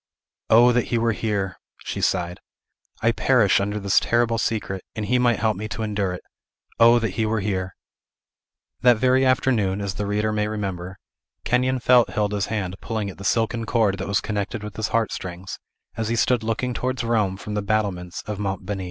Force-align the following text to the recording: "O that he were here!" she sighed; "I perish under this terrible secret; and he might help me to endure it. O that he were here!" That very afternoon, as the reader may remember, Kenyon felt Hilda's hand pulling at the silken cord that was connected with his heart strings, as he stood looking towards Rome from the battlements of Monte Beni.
"O 0.49 0.71
that 0.71 0.85
he 0.85 0.97
were 0.97 1.11
here!" 1.11 1.57
she 1.85 2.01
sighed; 2.01 2.39
"I 3.03 3.11
perish 3.11 3.59
under 3.61 3.79
this 3.79 3.99
terrible 3.99 4.39
secret; 4.39 4.83
and 4.95 5.05
he 5.05 5.19
might 5.19 5.37
help 5.37 5.55
me 5.55 5.67
to 5.67 5.83
endure 5.83 6.11
it. 6.13 6.23
O 6.79 6.97
that 6.97 7.11
he 7.11 7.25
were 7.27 7.39
here!" 7.39 7.75
That 8.81 8.97
very 8.97 9.23
afternoon, 9.23 9.79
as 9.79 9.93
the 9.93 10.07
reader 10.07 10.31
may 10.31 10.47
remember, 10.47 10.97
Kenyon 11.43 11.79
felt 11.81 12.09
Hilda's 12.13 12.47
hand 12.47 12.77
pulling 12.81 13.11
at 13.11 13.19
the 13.19 13.23
silken 13.23 13.67
cord 13.67 13.99
that 13.99 14.07
was 14.07 14.21
connected 14.21 14.63
with 14.63 14.75
his 14.75 14.87
heart 14.87 15.11
strings, 15.11 15.59
as 15.95 16.09
he 16.09 16.15
stood 16.15 16.41
looking 16.41 16.73
towards 16.73 17.03
Rome 17.03 17.37
from 17.37 17.53
the 17.53 17.61
battlements 17.61 18.23
of 18.25 18.39
Monte 18.39 18.65
Beni. 18.65 18.79